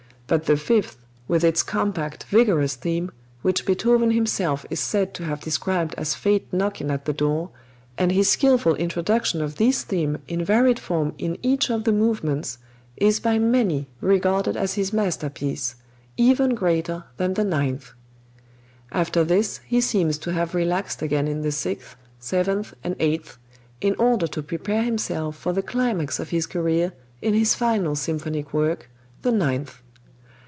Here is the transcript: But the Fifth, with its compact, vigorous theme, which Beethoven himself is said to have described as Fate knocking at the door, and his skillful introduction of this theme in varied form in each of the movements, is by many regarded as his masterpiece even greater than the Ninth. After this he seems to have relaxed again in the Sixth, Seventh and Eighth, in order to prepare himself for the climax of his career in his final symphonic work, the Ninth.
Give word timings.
But 0.27 0.45
the 0.45 0.55
Fifth, 0.55 1.05
with 1.27 1.43
its 1.43 1.61
compact, 1.61 2.23
vigorous 2.23 2.77
theme, 2.77 3.11
which 3.41 3.65
Beethoven 3.65 4.11
himself 4.11 4.65
is 4.69 4.79
said 4.79 5.13
to 5.15 5.25
have 5.25 5.41
described 5.41 5.93
as 5.97 6.15
Fate 6.15 6.47
knocking 6.53 6.89
at 6.89 7.03
the 7.03 7.11
door, 7.11 7.49
and 7.97 8.13
his 8.13 8.29
skillful 8.29 8.73
introduction 8.75 9.41
of 9.41 9.55
this 9.57 9.83
theme 9.83 10.19
in 10.29 10.45
varied 10.45 10.79
form 10.79 11.13
in 11.17 11.37
each 11.41 11.69
of 11.69 11.83
the 11.83 11.91
movements, 11.91 12.59
is 12.95 13.19
by 13.19 13.39
many 13.39 13.89
regarded 13.99 14.55
as 14.55 14.75
his 14.75 14.93
masterpiece 14.93 15.75
even 16.15 16.55
greater 16.55 17.03
than 17.17 17.33
the 17.33 17.43
Ninth. 17.43 17.91
After 18.89 19.25
this 19.25 19.59
he 19.65 19.81
seems 19.81 20.17
to 20.19 20.31
have 20.31 20.55
relaxed 20.55 21.01
again 21.01 21.27
in 21.27 21.41
the 21.41 21.51
Sixth, 21.51 21.97
Seventh 22.19 22.73
and 22.85 22.95
Eighth, 23.01 23.37
in 23.81 23.95
order 23.95 24.27
to 24.27 24.41
prepare 24.41 24.83
himself 24.83 25.35
for 25.35 25.51
the 25.51 25.61
climax 25.61 26.21
of 26.21 26.29
his 26.29 26.45
career 26.45 26.93
in 27.21 27.33
his 27.33 27.53
final 27.53 27.97
symphonic 27.97 28.53
work, 28.53 28.89
the 29.23 29.31
Ninth. 29.33 29.79